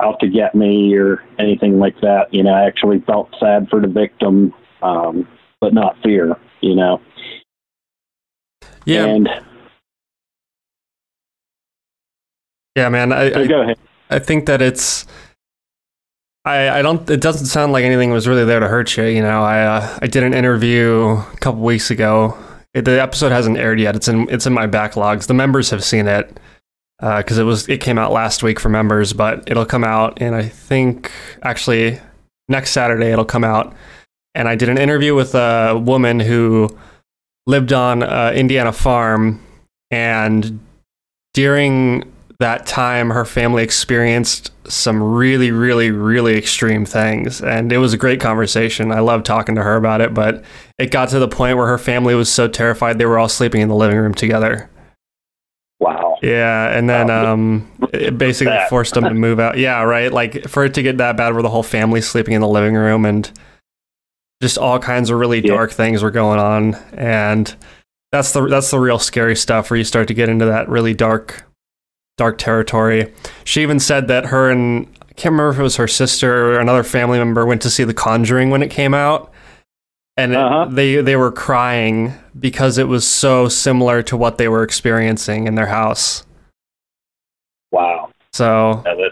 out 0.00 0.20
to 0.20 0.28
get 0.28 0.54
me 0.54 0.94
or 0.94 1.24
anything 1.38 1.78
like 1.78 2.00
that. 2.00 2.32
You 2.32 2.42
know, 2.42 2.52
I 2.52 2.66
actually 2.66 3.00
felt 3.00 3.34
sad 3.40 3.68
for 3.68 3.80
the 3.80 3.88
victim, 3.88 4.52
um, 4.82 5.28
but 5.60 5.74
not 5.74 5.96
fear. 6.02 6.36
You 6.60 6.76
know. 6.76 7.00
Yeah. 8.84 9.06
And 9.06 9.28
yeah, 12.76 12.88
man. 12.88 13.12
I, 13.12 13.30
so 13.32 13.40
I 13.40 13.46
go 13.46 13.62
ahead. 13.62 13.78
I 14.10 14.18
think 14.18 14.46
that 14.46 14.60
it's. 14.60 15.06
I, 16.44 16.80
I 16.80 16.82
don't. 16.82 17.08
It 17.08 17.20
doesn't 17.20 17.46
sound 17.46 17.72
like 17.72 17.84
anything 17.84 18.10
was 18.10 18.28
really 18.28 18.44
there 18.44 18.60
to 18.60 18.68
hurt 18.68 18.96
you. 18.96 19.04
You 19.04 19.22
know, 19.22 19.42
I 19.42 19.62
uh, 19.62 19.98
I 20.02 20.06
did 20.06 20.22
an 20.22 20.34
interview 20.34 21.16
a 21.16 21.36
couple 21.40 21.62
weeks 21.62 21.90
ago. 21.90 22.36
It, 22.74 22.84
the 22.84 23.00
episode 23.00 23.32
hasn't 23.32 23.56
aired 23.56 23.80
yet. 23.80 23.96
It's 23.96 24.08
in 24.08 24.28
it's 24.28 24.46
in 24.46 24.52
my 24.52 24.66
backlogs. 24.66 25.26
The 25.26 25.34
members 25.34 25.70
have 25.70 25.82
seen 25.82 26.06
it 26.06 26.38
because 27.04 27.36
it 27.36 27.44
was 27.44 27.68
it 27.68 27.80
came 27.80 27.98
out 27.98 28.12
last 28.12 28.42
week 28.42 28.58
for 28.58 28.70
members, 28.70 29.12
but 29.12 29.44
it'll 29.50 29.66
come 29.66 29.84
out 29.84 30.22
and 30.22 30.34
I 30.34 30.48
think 30.48 31.10
actually 31.42 32.00
next 32.48 32.70
Saturday 32.70 33.12
it'll 33.12 33.24
come 33.24 33.44
out. 33.44 33.74
And 34.34 34.48
I 34.48 34.56
did 34.56 34.68
an 34.68 34.78
interview 34.78 35.14
with 35.14 35.34
a 35.34 35.78
woman 35.78 36.18
who 36.18 36.76
lived 37.46 37.72
on 37.72 38.02
uh, 38.02 38.32
Indiana 38.34 38.72
farm, 38.72 39.40
and 39.90 40.58
during 41.34 42.10
that 42.40 42.66
time, 42.66 43.10
her 43.10 43.24
family 43.24 43.62
experienced 43.62 44.50
some 44.66 45.02
really, 45.02 45.50
really, 45.50 45.90
really 45.90 46.36
extreme 46.36 46.84
things. 46.84 47.40
And 47.40 47.72
it 47.72 47.78
was 47.78 47.92
a 47.92 47.96
great 47.96 48.20
conversation. 48.20 48.90
I 48.90 49.00
loved 49.00 49.24
talking 49.24 49.54
to 49.54 49.62
her 49.62 49.76
about 49.76 50.00
it, 50.00 50.14
but 50.14 50.42
it 50.78 50.90
got 50.90 51.10
to 51.10 51.18
the 51.18 51.28
point 51.28 51.56
where 51.56 51.66
her 51.66 51.78
family 51.78 52.14
was 52.14 52.30
so 52.30 52.48
terrified 52.48 52.98
they 52.98 53.06
were 53.06 53.18
all 53.18 53.28
sleeping 53.28 53.60
in 53.60 53.68
the 53.68 53.74
living 53.74 53.98
room 53.98 54.14
together. 54.14 54.68
Yeah, 56.24 56.68
and 56.76 56.88
then 56.88 57.10
um, 57.10 57.70
it 57.92 58.16
basically 58.16 58.56
forced 58.70 58.94
them 58.94 59.04
to 59.04 59.14
move 59.14 59.38
out. 59.38 59.58
Yeah, 59.58 59.82
right. 59.82 60.12
Like 60.12 60.48
for 60.48 60.64
it 60.64 60.74
to 60.74 60.82
get 60.82 60.96
that 60.98 61.16
bad, 61.16 61.34
where 61.34 61.42
the 61.42 61.50
whole 61.50 61.62
family 61.62 62.00
sleeping 62.00 62.32
in 62.34 62.40
the 62.40 62.48
living 62.48 62.74
room, 62.74 63.04
and 63.04 63.30
just 64.42 64.56
all 64.56 64.78
kinds 64.78 65.10
of 65.10 65.18
really 65.18 65.40
Yeah. 65.40 65.54
dark 65.54 65.72
things 65.72 66.02
were 66.02 66.10
going 66.10 66.38
on, 66.38 66.74
and 66.94 67.54
that's 68.12 68.32
the 68.32 68.46
that's 68.46 68.70
the 68.70 68.78
real 68.78 68.98
scary 68.98 69.36
stuff 69.36 69.70
where 69.70 69.76
you 69.76 69.84
start 69.84 70.08
to 70.08 70.14
get 70.14 70.28
into 70.28 70.46
that 70.46 70.68
really 70.68 70.94
dark, 70.94 71.44
dark 72.16 72.38
territory. 72.38 73.12
She 73.44 73.60
even 73.62 73.78
said 73.78 74.08
that 74.08 74.26
her 74.26 74.50
and 74.50 74.86
I 75.02 75.12
can't 75.14 75.32
remember 75.32 75.50
if 75.50 75.58
it 75.58 75.62
was 75.62 75.76
her 75.76 75.88
sister 75.88 76.54
or 76.54 76.58
another 76.58 76.84
family 76.84 77.18
member 77.18 77.44
went 77.44 77.60
to 77.62 77.70
see 77.70 77.84
The 77.84 77.94
Conjuring 77.94 78.50
when 78.50 78.62
it 78.62 78.70
came 78.70 78.94
out. 78.94 79.30
And 80.16 80.34
Uh-huh. 80.36 80.66
they 80.70 80.96
they 81.02 81.16
were 81.16 81.32
crying 81.32 82.12
because 82.38 82.78
it 82.78 82.86
was 82.88 83.06
so 83.06 83.48
similar 83.48 84.02
to 84.04 84.16
what 84.16 84.38
they 84.38 84.48
were 84.48 84.62
experiencing 84.62 85.46
in 85.46 85.56
their 85.56 85.66
house. 85.66 86.24
Wow. 87.72 88.10
So, 88.32 88.82
Yeah, 88.86 89.08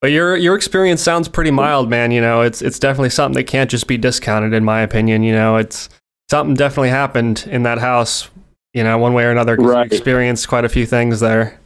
but 0.00 0.10
your 0.12 0.36
your 0.36 0.54
experience 0.54 1.00
sounds 1.02 1.26
pretty 1.28 1.50
mild, 1.50 1.88
man. 1.90 2.12
You 2.12 2.20
know, 2.20 2.42
it's 2.42 2.62
it's 2.62 2.78
definitely 2.78 3.10
something 3.10 3.34
that 3.36 3.48
can't 3.48 3.70
just 3.70 3.88
be 3.88 3.96
discounted, 3.98 4.52
in 4.52 4.64
my 4.64 4.80
opinion. 4.80 5.22
You 5.24 5.32
know, 5.32 5.56
it's 5.56 5.88
something 6.30 6.54
definitely 6.54 6.90
happened 6.90 7.48
in 7.50 7.64
that 7.64 7.78
house. 7.78 8.30
You 8.74 8.84
know, 8.84 8.98
one 8.98 9.14
way 9.14 9.24
or 9.24 9.30
another, 9.30 9.56
Right. 9.56 9.86
experienced 9.90 10.48
quite 10.48 10.64
a 10.64 10.68
few 10.68 10.86
things 10.86 11.18
there. 11.20 11.58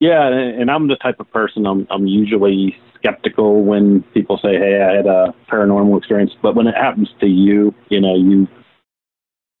yeah, 0.00 0.26
and 0.28 0.62
and 0.62 0.70
I'm 0.70 0.88
the 0.88 0.96
type 0.96 1.20
of 1.20 1.30
person 1.32 1.66
I'm 1.66 1.86
I'm 1.90 2.06
usually 2.06 2.78
skeptical 2.98 3.62
when 3.64 4.02
people 4.14 4.38
say, 4.38 4.56
"Hey, 4.58 4.80
I 4.82 4.96
had 4.96 5.06
a 5.06 5.34
paranormal 5.50 5.96
experience," 5.98 6.32
but 6.42 6.54
when 6.54 6.66
it 6.66 6.74
happens 6.74 7.08
to 7.20 7.26
you, 7.26 7.74
you 7.88 8.00
know, 8.00 8.14
you 8.16 8.46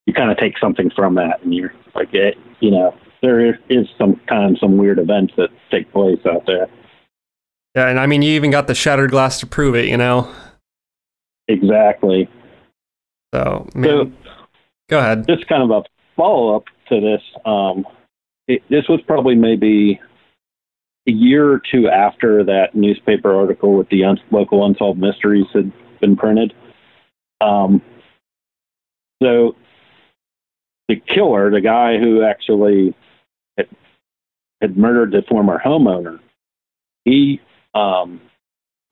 you 0.06 0.12
kind 0.14 0.30
of 0.30 0.38
take 0.38 0.58
something 0.58 0.90
from 0.96 1.14
that, 1.16 1.42
and 1.42 1.54
you're 1.54 1.72
like, 1.94 2.12
it, 2.14 2.36
you 2.60 2.70
know, 2.70 2.94
there 3.22 3.58
is 3.68 3.86
some 3.98 4.18
kind 4.26 4.52
of 4.52 4.58
some 4.58 4.76
weird 4.78 4.98
events 4.98 5.34
that 5.36 5.50
take 5.70 5.90
place 5.92 6.18
out 6.26 6.44
there. 6.46 6.66
Yeah, 7.74 7.88
and 7.88 8.00
I 8.00 8.06
mean, 8.06 8.22
you 8.22 8.30
even 8.32 8.50
got 8.50 8.66
the 8.66 8.74
shattered 8.74 9.10
glass 9.10 9.38
to 9.40 9.46
prove 9.46 9.74
it. 9.76 9.86
You 9.86 9.96
know, 9.98 10.28
Exactly. 11.48 12.28
so 13.34 13.68
So 13.72 13.78
man, 13.78 14.16
go 14.88 14.98
ahead. 14.98 15.26
just 15.28 15.46
kind 15.48 15.62
of 15.62 15.70
a 15.70 15.82
follow 16.16 16.56
up 16.56 16.64
to 16.88 17.00
this. 17.00 17.22
Um, 17.44 17.86
it, 18.48 18.62
this 18.70 18.88
was 18.88 19.00
probably 19.06 19.34
maybe 19.34 20.00
a 21.08 21.12
year 21.12 21.50
or 21.50 21.60
two 21.72 21.88
after 21.88 22.44
that 22.44 22.74
newspaper 22.74 23.34
article 23.34 23.74
with 23.76 23.88
the 23.88 24.04
un- 24.04 24.20
local 24.30 24.64
unsolved 24.66 25.00
mysteries 25.00 25.46
had 25.54 25.72
been 26.00 26.16
printed. 26.16 26.52
Um, 27.40 27.80
so 29.22 29.56
the 30.88 30.96
killer, 30.96 31.50
the 31.50 31.60
guy 31.60 31.98
who 31.98 32.22
actually 32.22 32.94
had, 33.56 33.68
had 34.60 34.76
murdered 34.76 35.12
the 35.12 35.22
former 35.28 35.60
homeowner, 35.64 36.20
he 37.04 37.40
um, 37.74 38.20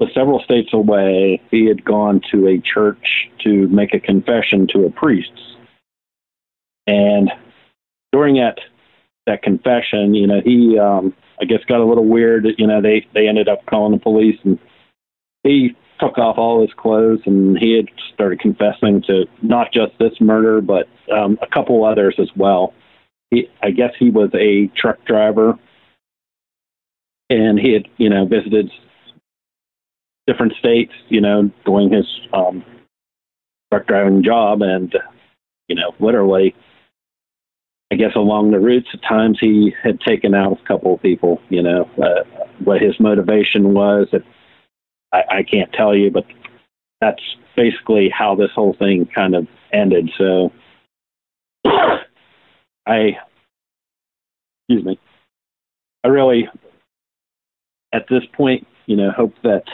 was 0.01 0.09
several 0.15 0.41
states 0.41 0.71
away. 0.73 1.43
He 1.51 1.67
had 1.67 1.85
gone 1.85 2.23
to 2.33 2.49
a 2.49 2.61
church 2.61 3.29
to 3.45 3.69
make 3.69 3.95
a 3.95 4.01
confession 4.01 4.67
to 4.73 4.87
a 4.87 4.91
priest. 4.91 5.33
And 6.87 7.31
during 8.13 8.37
that 8.37 8.59
that 9.27 9.43
confession, 9.43 10.15
you 10.15 10.27
know, 10.29 10.41
he 10.45 10.79
um, 10.79 11.13
I 11.41 11.45
guess 11.45 11.59
got 11.67 11.81
a 11.81 11.85
little 11.85 12.07
weird. 12.07 12.47
You 12.59 12.67
know, 12.67 12.81
they 12.81 13.07
they 13.15 13.29
ended 13.29 13.49
up 13.49 13.65
calling 13.67 13.93
the 13.93 13.99
police, 13.99 14.39
and 14.45 14.59
he 15.43 15.77
took 16.01 16.19
off 16.19 16.39
all 16.39 16.61
his 16.61 16.73
clothes, 16.77 17.21
and 17.27 17.59
he 17.59 17.77
had 17.77 17.87
started 18.13 18.41
confessing 18.41 19.03
to 19.03 19.27
not 19.43 19.73
just 19.73 19.93
this 19.99 20.21
murder, 20.21 20.61
but 20.61 20.89
um, 21.13 21.39
a 21.43 21.47
couple 21.47 21.85
others 21.85 22.17
as 22.19 22.29
well. 22.37 22.75
He, 23.31 23.49
I 23.63 23.71
guess 23.71 23.93
he 23.99 24.11
was 24.11 24.31
a 24.35 24.69
truck 24.77 25.05
driver, 25.05 25.59
and 27.31 27.59
he 27.59 27.73
had 27.73 27.89
you 27.99 28.09
know 28.09 28.27
visited 28.27 28.71
different 30.27 30.55
states, 30.59 30.93
you 31.09 31.21
know, 31.21 31.51
doing 31.65 31.93
his 31.93 32.07
um, 32.33 32.65
truck 33.71 33.87
driving 33.87 34.23
job, 34.25 34.63
and 34.63 34.95
you 35.69 35.75
know, 35.75 35.95
literally 35.99 36.55
I 37.93 37.95
guess 37.95 38.17
along 38.17 38.51
the 38.51 38.59
routes 38.59 38.89
at 38.93 39.03
times 39.03 39.39
he 39.41 39.73
had 39.83 40.01
taken 40.01 40.35
out 40.35 40.59
a 40.61 40.67
couple 40.67 40.95
of 40.95 41.03
people. 41.03 41.41
You 41.49 41.63
know 41.63 41.91
uh, 42.03 42.25
what 42.65 42.81
his 42.81 42.99
motivation 42.99 43.75
was. 43.75 44.09
I, 45.13 45.23
I 45.31 45.43
can't 45.43 45.73
tell 45.73 45.95
you, 45.95 46.11
but 46.11 46.25
that's 47.01 47.23
basically 47.57 48.09
how 48.09 48.35
this 48.35 48.51
whole 48.55 48.75
thing 48.79 49.09
kind 49.15 49.35
of 49.35 49.47
ended. 49.73 50.11
So 50.19 50.53
I, 52.87 53.19
excuse 54.69 54.85
me, 54.85 54.99
I 56.05 56.09
really, 56.09 56.49
at 57.93 58.07
this 58.09 58.23
point, 58.33 58.67
you 58.87 58.97
know, 58.97 59.11
hope 59.11 59.35
that 59.43 59.65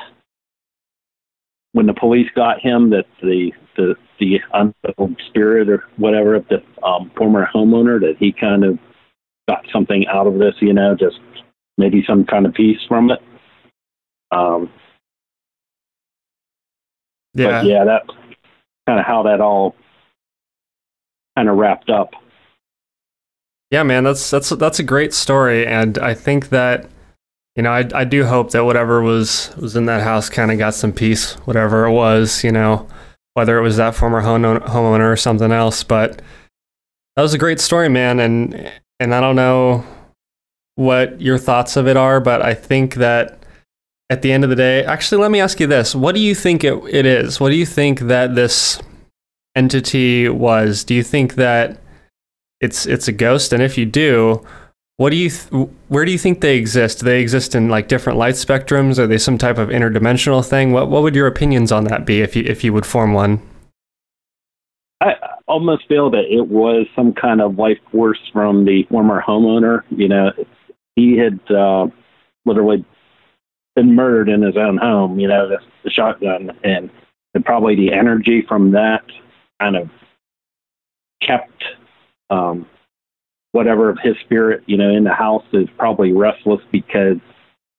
when 1.72 1.86
the 1.86 1.94
police 1.94 2.28
got 2.34 2.60
him, 2.60 2.90
that 2.90 3.06
the 3.22 3.52
the 3.76 3.94
the 4.18 4.40
unsettled 4.52 5.20
spirit 5.28 5.68
or 5.68 5.84
whatever 5.96 6.34
of 6.34 6.46
the 6.48 6.62
um, 6.84 7.10
former 7.16 7.48
homeowner 7.54 8.00
that 8.00 8.16
he 8.18 8.32
kind 8.32 8.64
of 8.64 8.78
got 9.48 9.64
something 9.72 10.06
out 10.06 10.26
of 10.26 10.38
this, 10.38 10.54
you 10.60 10.72
know, 10.72 10.94
just 10.94 11.18
maybe 11.78 12.04
some 12.06 12.24
kind 12.24 12.46
of 12.46 12.54
peace 12.54 12.78
from 12.88 13.10
it. 13.10 13.20
Um, 14.30 14.70
Yeah, 17.34 17.62
But 17.62 17.66
yeah, 17.66 17.84
that's 17.84 18.08
kind 18.86 19.00
of 19.00 19.06
how 19.06 19.22
that 19.24 19.40
all 19.40 19.74
kind 21.36 21.48
of 21.48 21.56
wrapped 21.56 21.90
up. 21.90 22.10
Yeah, 23.70 23.84
man, 23.84 24.04
that's 24.04 24.30
that's 24.30 24.50
that's 24.50 24.78
a 24.78 24.82
great 24.82 25.14
story, 25.14 25.66
and 25.66 25.96
I 25.98 26.12
think 26.12 26.50
that 26.50 26.90
you 27.56 27.62
know 27.62 27.72
I 27.72 27.88
I 27.94 28.04
do 28.04 28.26
hope 28.26 28.50
that 28.50 28.64
whatever 28.64 29.00
was 29.00 29.50
was 29.56 29.76
in 29.76 29.86
that 29.86 30.02
house 30.02 30.28
kind 30.28 30.50
of 30.52 30.58
got 30.58 30.74
some 30.74 30.92
peace, 30.92 31.32
whatever 31.46 31.86
it 31.86 31.92
was, 31.92 32.44
you 32.44 32.52
know, 32.52 32.86
whether 33.34 33.58
it 33.58 33.62
was 33.62 33.76
that 33.76 33.94
former 33.94 34.22
homeowner 34.22 35.12
or 35.12 35.16
something 35.16 35.52
else. 35.52 35.84
But 35.84 36.22
that 37.16 37.22
was 37.22 37.34
a 37.34 37.38
great 37.38 37.60
story, 37.60 37.88
man, 37.88 38.20
and 38.20 38.70
and 39.00 39.14
I 39.14 39.20
don't 39.20 39.36
know 39.36 39.84
what 40.76 41.20
your 41.20 41.38
thoughts 41.38 41.76
of 41.76 41.86
it 41.86 41.96
are, 41.96 42.20
but 42.20 42.42
I 42.42 42.54
think 42.54 42.94
that 42.94 43.38
at 44.08 44.22
the 44.22 44.32
end 44.32 44.44
of 44.44 44.50
the 44.50 44.56
day, 44.56 44.84
actually, 44.84 45.22
let 45.22 45.30
me 45.30 45.40
ask 45.40 45.60
you 45.60 45.66
this: 45.66 45.94
What 45.94 46.14
do 46.14 46.20
you 46.20 46.34
think 46.34 46.64
it, 46.64 46.74
it 46.90 47.06
is? 47.06 47.40
What 47.40 47.50
do 47.50 47.56
you 47.56 47.66
think 47.66 48.00
that 48.00 48.34
this 48.34 48.80
entity 49.54 50.28
was? 50.28 50.84
Do 50.84 50.94
you 50.94 51.02
think 51.02 51.34
that 51.34 51.78
it's 52.60 52.86
it's 52.86 53.08
a 53.08 53.12
ghost 53.12 53.52
and 53.52 53.62
if 53.62 53.76
you 53.76 53.84
do 53.84 54.46
what 54.96 55.10
do 55.10 55.16
you 55.16 55.30
th- 55.30 55.68
where 55.88 56.04
do 56.04 56.12
you 56.12 56.18
think 56.18 56.40
they 56.40 56.56
exist 56.56 57.00
do 57.00 57.06
they 57.06 57.20
exist 57.20 57.54
in 57.54 57.68
like 57.68 57.88
different 57.88 58.18
light 58.18 58.34
spectrums 58.34 58.98
are 58.98 59.06
they 59.06 59.18
some 59.18 59.38
type 59.38 59.58
of 59.58 59.68
interdimensional 59.68 60.46
thing 60.46 60.72
what 60.72 60.88
what 60.88 61.02
would 61.02 61.14
your 61.14 61.26
opinions 61.26 61.72
on 61.72 61.84
that 61.84 62.04
be 62.06 62.20
if 62.20 62.36
you 62.36 62.42
if 62.46 62.62
you 62.62 62.72
would 62.72 62.86
form 62.86 63.12
one 63.12 63.40
I 65.02 65.14
almost 65.48 65.88
feel 65.88 66.10
that 66.10 66.26
it 66.30 66.46
was 66.46 66.86
some 66.94 67.12
kind 67.12 67.40
of 67.40 67.58
life 67.58 67.78
force 67.90 68.20
from 68.32 68.64
the 68.64 68.84
former 68.88 69.20
homeowner. 69.20 69.82
You 69.90 70.06
know, 70.06 70.30
he 70.94 71.18
had 71.18 71.40
uh, 71.50 71.88
literally 72.44 72.84
been 73.74 73.96
murdered 73.96 74.28
in 74.28 74.42
his 74.42 74.56
own 74.56 74.76
home. 74.76 75.18
You 75.18 75.26
know, 75.26 75.48
the, 75.48 75.58
the 75.82 75.90
shotgun, 75.90 76.52
and, 76.62 76.88
and 77.34 77.44
probably 77.44 77.74
the 77.74 77.92
energy 77.92 78.44
from 78.46 78.70
that 78.72 79.02
kind 79.60 79.74
of 79.74 79.90
kept 81.20 81.64
um, 82.30 82.66
whatever 83.52 83.90
of 83.90 83.98
his 84.02 84.16
spirit, 84.24 84.62
you 84.66 84.76
know, 84.76 84.90
in 84.90 85.04
the 85.04 85.14
house 85.14 85.44
is 85.52 85.68
probably 85.78 86.12
restless 86.12 86.60
because 86.70 87.18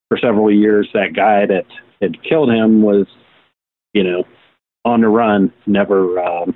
for 0.08 0.18
several 0.18 0.51
years 0.51 0.88
that 0.94 1.13
guy 1.15 1.46
that 1.46 1.65
had 2.01 2.22
killed 2.24 2.50
him 2.50 2.82
was, 2.82 3.08
you 3.94 4.03
know, 4.03 4.24
on 4.86 5.01
the 5.01 5.08
run, 5.08 5.51
never, 5.65 6.20
um, 6.20 6.56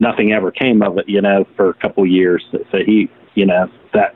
nothing 0.00 0.32
ever 0.32 0.50
came 0.50 0.82
of 0.82 0.98
it, 0.98 1.08
you 1.08 1.20
know, 1.20 1.46
for 1.56 1.70
a 1.70 1.74
couple 1.74 2.06
years. 2.06 2.44
So 2.52 2.78
he, 2.84 3.10
you 3.34 3.46
know, 3.46 3.70
that 3.92 4.14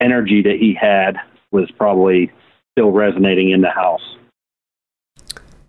energy 0.00 0.42
that 0.42 0.56
he 0.58 0.74
had 0.74 1.16
was 1.50 1.70
probably 1.72 2.32
still 2.72 2.90
resonating 2.90 3.50
in 3.50 3.60
the 3.60 3.70
house. 3.70 4.16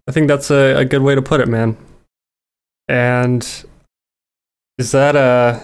I 0.08 0.12
think 0.12 0.28
that's 0.28 0.52
a, 0.52 0.78
a 0.78 0.86
good 0.86 1.02
way 1.02 1.16
to 1.16 1.22
put 1.22 1.42
it, 1.42 1.48
man. 1.48 1.78
And 2.88 3.66
is 4.78 4.92
that 4.92 5.16
uh 5.16 5.60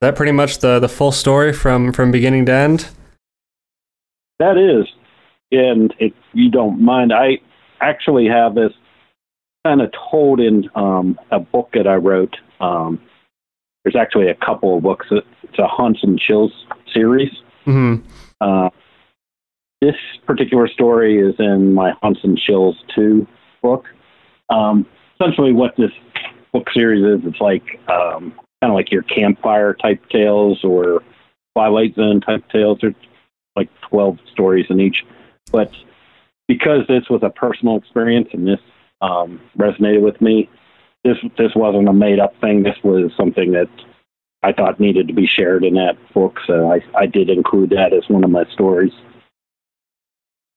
that 0.00 0.16
pretty 0.16 0.32
much 0.32 0.58
the 0.58 0.78
the 0.78 0.88
full 0.88 1.12
story 1.12 1.52
from 1.52 1.92
from 1.92 2.10
beginning 2.10 2.46
to 2.46 2.52
end? 2.52 2.88
That 4.38 4.58
is, 4.58 4.88
and 5.52 5.94
if 5.98 6.12
you 6.32 6.50
don't 6.50 6.80
mind, 6.80 7.12
I 7.12 7.38
actually 7.80 8.26
have 8.26 8.54
this 8.54 8.72
kind 9.64 9.80
of 9.80 9.92
told 10.10 10.40
in 10.40 10.68
um, 10.74 11.18
a 11.30 11.38
book 11.38 11.70
that 11.74 11.86
I 11.86 11.94
wrote. 11.94 12.36
Um, 12.60 13.00
there's 13.84 13.96
actually 13.96 14.28
a 14.28 14.34
couple 14.34 14.76
of 14.76 14.82
books. 14.82 15.06
It's 15.10 15.58
a 15.58 15.66
Haunts 15.66 16.00
and 16.02 16.18
Chills 16.18 16.52
series. 16.92 17.30
Mm-hmm. 17.66 18.06
Uh, 18.40 18.70
this 19.80 19.94
particular 20.26 20.68
story 20.68 21.18
is 21.18 21.34
in 21.38 21.74
my 21.74 21.92
Haunts 22.02 22.20
and 22.22 22.38
Chills 22.38 22.76
2 22.94 23.26
book. 23.62 23.86
Um, 24.48 24.86
essentially, 25.14 25.52
what 25.52 25.74
this 25.76 25.90
book 26.52 26.66
series 26.72 27.04
is, 27.04 27.26
it's 27.26 27.40
like 27.40 27.64
um, 27.88 28.32
kind 28.62 28.70
of 28.70 28.76
like 28.76 28.92
your 28.92 29.02
campfire 29.02 29.74
type 29.74 30.00
tales 30.08 30.62
or 30.62 31.02
Twilight 31.54 31.96
Zone 31.96 32.20
type 32.20 32.48
tales. 32.48 32.78
There's 32.80 32.94
like 33.56 33.68
12 33.90 34.18
stories 34.30 34.66
in 34.70 34.78
each. 34.78 35.04
But 35.50 35.72
because 36.46 36.86
this 36.86 37.02
was 37.10 37.22
a 37.24 37.30
personal 37.30 37.76
experience 37.76 38.28
and 38.32 38.46
this 38.46 38.60
um, 39.00 39.40
resonated 39.58 40.02
with 40.02 40.20
me, 40.20 40.48
this 41.02 41.16
this 41.36 41.50
wasn't 41.56 41.88
a 41.88 41.92
made 41.92 42.20
up 42.20 42.40
thing. 42.40 42.62
This 42.62 42.76
was 42.84 43.10
something 43.16 43.50
that 43.50 43.68
I 44.44 44.52
thought 44.52 44.78
needed 44.78 45.08
to 45.08 45.14
be 45.14 45.26
shared 45.26 45.64
in 45.64 45.74
that 45.74 45.96
book. 46.14 46.38
So 46.46 46.72
I, 46.72 46.80
I 46.96 47.06
did 47.06 47.30
include 47.30 47.70
that 47.70 47.92
as 47.92 48.08
one 48.08 48.22
of 48.22 48.30
my 48.30 48.44
stories. 48.52 48.92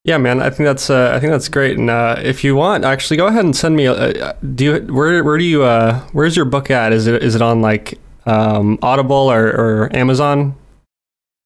Yeah, 0.06 0.20
man, 0.20 0.40
I 0.40 0.52
think 0.52 0.68
that's 0.68 0.92
uh, 0.92 1.12
I 1.16 1.20
think 1.20 1.32
that's 1.32 1.50
great. 1.50 1.80
And 1.80 1.90
uh, 1.90 2.16
if 2.20 2.44
you 2.44 2.56
want, 2.56 2.86
actually, 2.86 3.18
go 3.18 3.26
ahead 3.26 3.44
and 3.44 3.56
send 3.56 3.76
me. 3.76 3.88
A, 3.88 4.36
do 4.54 4.64
you 4.64 4.94
where 4.94 5.24
where 5.24 5.38
do 5.40 5.44
you 5.44 5.64
uh, 5.64 6.00
where's 6.12 6.36
your 6.36 6.46
book 6.46 6.70
at? 6.70 6.94
Is 6.94 7.08
it 7.08 7.24
is 7.24 7.34
it 7.34 7.42
on 7.42 7.64
like 7.64 8.00
um, 8.28 8.78
Audible 8.84 9.16
or, 9.16 9.48
or 9.48 9.96
Amazon? 9.96 10.56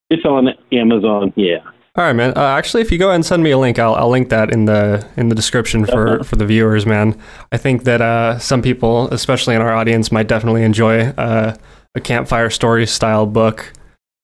It's 0.10 0.26
on 0.26 0.50
Amazon. 0.74 1.32
Yeah. 1.38 1.60
All 1.96 2.04
right, 2.04 2.14
man. 2.14 2.34
Uh, 2.36 2.42
actually, 2.42 2.82
if 2.82 2.92
you 2.92 2.98
go 2.98 3.08
ahead 3.08 3.16
and 3.16 3.26
send 3.26 3.44
me 3.44 3.52
a 3.52 3.58
link, 3.58 3.80
I'll, 3.80 3.96
I'll 3.96 4.10
link 4.10 4.28
that 4.28 4.52
in 4.52 4.66
the 4.66 5.08
in 5.16 5.30
the 5.30 5.36
description 5.36 5.86
for, 5.86 6.22
for 6.26 6.36
the 6.36 6.46
viewers, 6.46 6.86
man. 6.86 7.18
I 7.54 7.58
think 7.58 7.86
that 7.86 8.02
uh, 8.02 8.40
some 8.40 8.62
people, 8.62 9.08
especially 9.14 9.56
in 9.56 9.62
our 9.62 9.74
audience, 9.74 10.12
might 10.12 10.28
definitely 10.28 10.64
enjoy 10.64 11.08
uh, 11.12 11.56
a 11.96 12.02
campfire 12.02 12.50
story 12.50 12.86
style 12.86 13.26
book. 13.26 13.72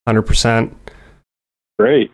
Hundred 0.05 0.23
percent. 0.23 0.75
Great. 1.79 2.11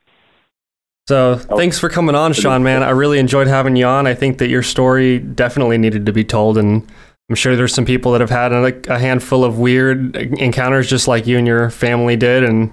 So 1.08 1.36
thanks 1.36 1.80
for 1.80 1.90
coming 1.90 2.16
on, 2.16 2.34
Sean, 2.34 2.64
man. 2.64 2.84
I 2.84 2.92
really 2.92 3.20
enjoyed 3.20 3.48
having 3.48 3.76
you 3.76 3.86
on. 3.86 4.08
I 4.08 4.14
think 4.14 4.38
that 4.38 4.50
your 4.50 4.64
story 4.64 5.20
definitely 5.20 5.78
needed 5.78 6.06
to 6.06 6.14
be 6.14 6.24
told, 6.24 6.58
and 6.58 6.88
I'm 7.30 7.36
sure 7.36 7.56
there's 7.56 7.74
some 7.74 7.86
people 7.86 8.12
that 8.14 8.22
have 8.22 8.30
had 8.30 8.54
a, 8.54 8.94
a 8.94 9.00
handful 9.00 9.44
of 9.44 9.60
weird 9.60 10.16
encounters 10.16 10.90
just 10.90 11.08
like 11.08 11.28
you 11.28 11.38
and 11.38 11.48
your 11.48 11.70
family 11.70 12.16
did, 12.16 12.44
and 12.44 12.72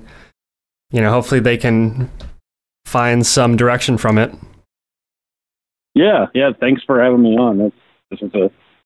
you 0.91 1.01
know, 1.01 1.11
hopefully 1.11 1.41
they 1.41 1.57
can 1.57 2.11
find 2.85 3.27
some 3.27 3.57
direction 3.57 3.99
from 3.99 4.19
it. 4.19 4.33
Yeah, 5.95 6.27
yeah. 6.35 6.51
Thanks 6.59 6.83
for 6.85 7.03
having 7.03 7.23
me 7.23 7.37
on. 7.37 7.59
This, 7.59 7.73
this 8.11 8.21
was 8.21 8.35
a 8.35 8.51